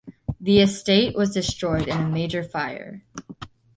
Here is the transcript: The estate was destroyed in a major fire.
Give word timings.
The 0.39 0.61
estate 0.61 1.15
was 1.15 1.29
destroyed 1.35 1.87
in 1.87 1.95
a 1.99 2.09
major 2.09 2.41
fire. 2.43 3.03